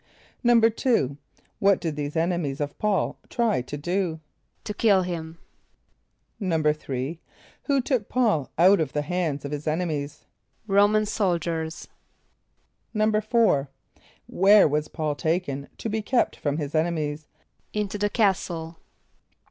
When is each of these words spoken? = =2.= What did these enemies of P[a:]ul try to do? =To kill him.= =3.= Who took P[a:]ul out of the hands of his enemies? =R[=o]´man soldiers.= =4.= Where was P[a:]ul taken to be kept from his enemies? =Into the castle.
= 0.25 0.43
=2.= 0.43 1.17
What 1.59 1.79
did 1.79 1.95
these 1.95 2.15
enemies 2.15 2.59
of 2.59 2.75
P[a:]ul 2.79 3.19
try 3.29 3.61
to 3.61 3.77
do? 3.77 4.19
=To 4.63 4.73
kill 4.73 5.03
him.= 5.03 5.37
=3.= 6.41 7.19
Who 7.65 7.81
took 7.81 8.09
P[a:]ul 8.09 8.49
out 8.57 8.79
of 8.79 8.93
the 8.93 9.03
hands 9.03 9.45
of 9.45 9.51
his 9.51 9.67
enemies? 9.67 10.25
=R[=o]´man 10.67 11.07
soldiers.= 11.07 11.87
=4.= 12.95 13.67
Where 14.25 14.67
was 14.67 14.87
P[a:]ul 14.87 15.13
taken 15.13 15.69
to 15.77 15.87
be 15.87 16.01
kept 16.01 16.35
from 16.35 16.57
his 16.57 16.73
enemies? 16.73 17.27
=Into 17.71 17.99
the 17.99 18.09
castle. 18.09 18.77